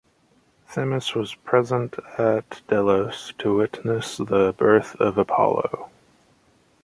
[0.73, 5.91] Themis was present at Delos to witness the birth of Apollo.